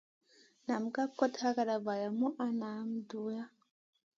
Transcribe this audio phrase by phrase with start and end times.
[0.67, 2.69] Nam ka kot yagana valam a na
[3.09, 3.43] dura.